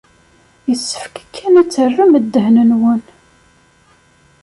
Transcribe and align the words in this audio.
Yessefk 0.69 1.15
kan 1.35 1.53
ad 1.61 1.67
terrem 1.69 2.13
ddehn-nwen. 2.23 3.01